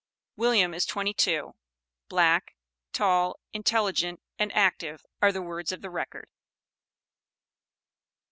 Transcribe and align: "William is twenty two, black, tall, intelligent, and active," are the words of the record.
"William 0.35 0.73
is 0.73 0.87
twenty 0.87 1.13
two, 1.13 1.53
black, 2.09 2.55
tall, 2.91 3.39
intelligent, 3.53 4.19
and 4.39 4.51
active," 4.53 5.05
are 5.21 5.31
the 5.31 5.43
words 5.43 5.71
of 5.71 5.83
the 5.83 5.91
record. 5.91 6.27